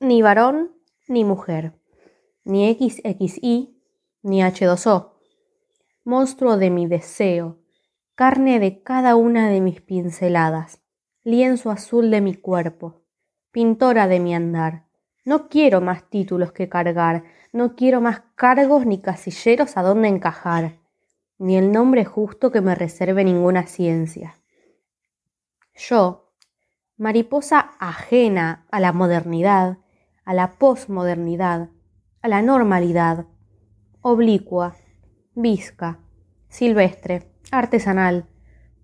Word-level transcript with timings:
ni 0.00 0.22
varón 0.22 0.72
ni 1.08 1.24
mujer, 1.24 1.72
ni 2.44 2.72
XXI 2.74 3.78
ni 4.22 4.42
H2O. 4.42 5.12
Monstruo 6.04 6.56
de 6.56 6.70
mi 6.70 6.86
deseo, 6.86 7.58
carne 8.14 8.58
de 8.58 8.82
cada 8.82 9.16
una 9.16 9.48
de 9.48 9.60
mis 9.60 9.80
pinceladas, 9.80 10.82
lienzo 11.22 11.70
azul 11.70 12.10
de 12.10 12.20
mi 12.20 12.34
cuerpo, 12.34 13.02
pintora 13.50 14.08
de 14.08 14.20
mi 14.20 14.34
andar. 14.34 14.86
No 15.24 15.48
quiero 15.48 15.80
más 15.80 16.08
títulos 16.10 16.52
que 16.52 16.68
cargar, 16.68 17.24
no 17.52 17.76
quiero 17.76 18.00
más 18.00 18.22
cargos 18.34 18.84
ni 18.84 19.00
casilleros 19.00 19.76
a 19.76 19.82
donde 19.82 20.08
encajar, 20.08 20.78
ni 21.38 21.56
el 21.56 21.72
nombre 21.72 22.04
justo 22.04 22.50
que 22.50 22.60
me 22.60 22.74
reserve 22.74 23.24
ninguna 23.24 23.66
ciencia. 23.66 24.34
Yo, 25.74 26.32
mariposa 26.96 27.72
ajena 27.78 28.66
a 28.70 28.80
la 28.80 28.92
modernidad, 28.92 29.78
a 30.24 30.34
la 30.34 30.58
posmodernidad, 30.58 31.68
a 32.22 32.28
la 32.28 32.42
normalidad, 32.42 33.26
oblicua, 34.00 34.76
visca, 35.34 35.98
silvestre, 36.48 37.30
artesanal, 37.50 38.26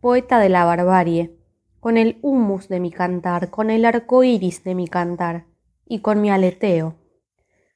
poeta 0.01 0.39
de 0.39 0.51
la 0.51 0.65
barbarie, 0.65 1.37
con 1.81 1.97
el 1.97 2.19
humus 2.21 2.69
de 2.69 2.81
mi 2.81 2.91
cantar, 2.91 3.51
con 3.51 3.71
el 3.71 3.85
arco 3.85 4.23
iris 4.23 4.65
de 4.65 4.75
mi 4.75 4.87
cantar 4.87 5.47
y 5.87 6.01
con 6.01 6.21
mi 6.21 6.31
aleteo. 6.31 6.97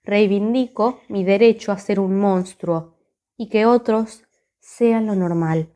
Reivindico 0.05 1.00
mi 1.08 1.25
derecho 1.25 1.72
a 1.72 1.78
ser 1.78 1.98
un 1.98 2.19
monstruo 2.19 2.98
y 3.36 3.48
que 3.48 3.64
otros 3.64 4.25
sean 4.60 5.06
lo 5.06 5.14
normal. 5.14 5.70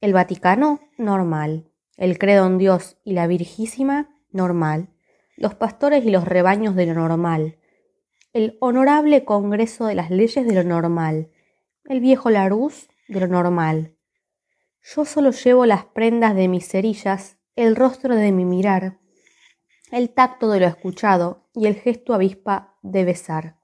El 0.00 0.12
Vaticano, 0.12 0.80
normal. 0.96 1.70
El 1.96 2.18
credo 2.18 2.46
en 2.46 2.58
Dios 2.58 2.96
y 3.04 3.12
la 3.12 3.26
Virgísima, 3.26 4.08
normal 4.30 4.88
los 5.38 5.54
pastores 5.54 6.04
y 6.04 6.10
los 6.10 6.24
rebaños 6.24 6.74
de 6.74 6.86
lo 6.86 6.94
normal, 6.94 7.58
el 8.32 8.58
honorable 8.60 9.24
Congreso 9.24 9.86
de 9.86 9.94
las 9.94 10.10
Leyes 10.10 10.44
de 10.44 10.52
lo 10.52 10.64
normal, 10.64 11.30
el 11.84 12.00
viejo 12.00 12.28
Larús 12.28 12.88
de 13.06 13.20
lo 13.20 13.28
normal. 13.28 13.94
Yo 14.82 15.04
solo 15.04 15.30
llevo 15.30 15.64
las 15.64 15.84
prendas 15.84 16.34
de 16.34 16.48
mis 16.48 16.66
cerillas, 16.66 17.38
el 17.54 17.76
rostro 17.76 18.16
de 18.16 18.32
mi 18.32 18.44
mirar, 18.44 18.98
el 19.92 20.10
tacto 20.10 20.50
de 20.50 20.58
lo 20.58 20.66
escuchado 20.66 21.48
y 21.54 21.66
el 21.66 21.76
gesto 21.76 22.14
avispa 22.14 22.74
de 22.82 23.04
besar. 23.04 23.58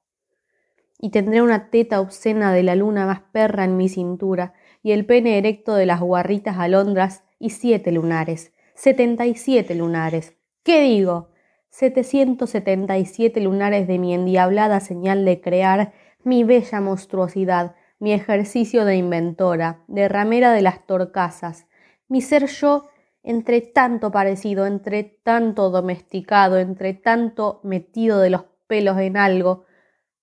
Y 1.01 1.11
tendré 1.11 1.43
una 1.43 1.71
teta 1.71 2.01
obscena 2.01 2.53
de 2.53 2.63
la 2.63 2.77
luna 2.77 3.05
más 3.05 3.21
perra 3.33 3.65
en 3.65 3.77
mi 3.77 3.89
cintura, 3.89 4.55
y 4.81 4.93
el 4.93 5.07
pene 5.07 5.39
erecto 5.39 5.75
de 5.75 5.87
las 5.87 6.01
guarritas 6.01 6.57
alondras, 6.59 7.25
y 7.41 7.51
siete 7.51 7.91
lunares, 7.91 8.53
setenta 8.75 9.27
y 9.27 9.35
siete 9.35 9.75
lunares. 9.75 10.37
¿Qué 10.63 10.81
digo? 10.81 11.34
777 11.75 13.41
lunares 13.41 13.89
de 13.89 13.99
mi 13.99 14.15
endiablada 14.15 14.79
señal 14.79 15.25
de 15.25 15.41
crear 15.41 15.93
mi 16.23 16.45
bella 16.45 16.81
monstruosidad, 16.81 17.75
mi 17.99 18.13
ejercicio 18.13 18.85
de 18.85 18.95
inventora, 18.95 19.83
de 19.89 20.09
ramera 20.09 20.53
de 20.53 20.63
las 20.63 20.87
torcasas, 20.87 21.67
mi 22.07 22.21
ser 22.21 22.47
yo 22.47 22.89
entre 23.25 23.61
tanto 23.61 24.13
parecido, 24.13 24.67
entre 24.67 25.03
tanto 25.03 25.71
domesticado, 25.71 26.59
entre 26.59 26.95
tanto 26.95 27.59
metido 27.65 28.21
de 28.21 28.31
los 28.31 28.45
pelos 28.69 28.97
en 28.99 29.17
algo, 29.17 29.65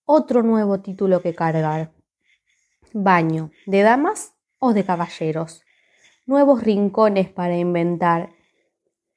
otro 0.06 0.44
nuevo 0.44 0.80
título 0.80 1.22
que 1.22 1.36
cargar. 1.36 1.92
Baño, 2.94 3.52
¿de 3.66 3.82
damas 3.82 4.36
o 4.58 4.72
de 4.72 4.86
caballeros? 4.86 5.66
Nuevos 6.26 6.64
rincones 6.64 7.30
para 7.30 7.58
inventar. 7.58 8.30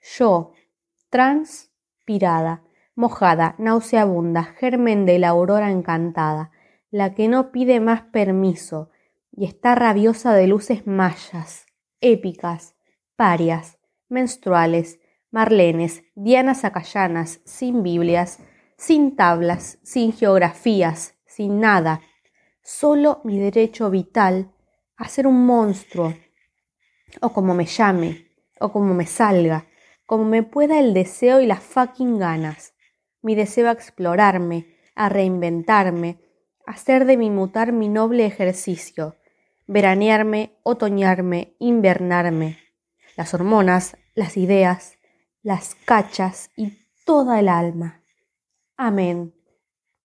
Yo, 0.00 0.52
trans 1.10 1.70
pirada, 2.04 2.62
mojada, 2.94 3.54
nauseabunda, 3.58 4.44
germen 4.44 5.06
de 5.06 5.18
la 5.18 5.28
aurora 5.28 5.70
encantada, 5.70 6.50
la 6.90 7.14
que 7.14 7.28
no 7.28 7.50
pide 7.50 7.80
más 7.80 8.02
permiso 8.02 8.90
y 9.32 9.46
está 9.46 9.74
rabiosa 9.74 10.32
de 10.34 10.46
luces 10.46 10.86
mayas, 10.86 11.66
épicas, 12.00 12.76
parias, 13.16 13.78
menstruales, 14.08 15.00
marlenes, 15.30 16.04
dianas 16.14 16.64
acayanas, 16.64 17.40
sin 17.44 17.82
Biblias, 17.82 18.38
sin 18.76 19.16
tablas, 19.16 19.78
sin 19.82 20.12
geografías, 20.12 21.16
sin 21.26 21.58
nada, 21.58 22.00
solo 22.62 23.20
mi 23.24 23.38
derecho 23.38 23.90
vital 23.90 24.52
a 24.96 25.08
ser 25.08 25.26
un 25.26 25.44
monstruo, 25.44 26.14
o 27.20 27.32
como 27.32 27.54
me 27.54 27.66
llame, 27.66 28.28
o 28.60 28.70
como 28.70 28.94
me 28.94 29.06
salga, 29.06 29.66
como 30.06 30.24
me 30.24 30.42
pueda 30.42 30.78
el 30.78 30.94
deseo 30.94 31.40
y 31.40 31.46
las 31.46 31.62
fucking 31.62 32.18
ganas. 32.18 32.74
Mi 33.22 33.34
deseo 33.34 33.68
a 33.68 33.72
explorarme, 33.72 34.76
a 34.94 35.08
reinventarme, 35.08 36.18
hacer 36.66 37.04
de 37.04 37.16
mi 37.16 37.30
mutar 37.30 37.72
mi 37.72 37.88
noble 37.88 38.26
ejercicio, 38.26 39.16
veranearme, 39.66 40.58
otoñarme, 40.62 41.54
invernarme. 41.58 42.58
Las 43.16 43.32
hormonas, 43.34 43.96
las 44.14 44.36
ideas, 44.36 44.98
las 45.42 45.74
cachas 45.74 46.50
y 46.56 46.78
toda 47.04 47.40
el 47.40 47.48
alma. 47.48 48.02
Amén. 48.76 49.34